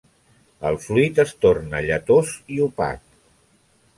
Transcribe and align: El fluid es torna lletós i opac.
El 0.69 0.77
fluid 0.85 1.21
es 1.23 1.33
torna 1.43 1.83
lletós 1.89 2.33
i 2.57 2.59
opac. 2.69 3.03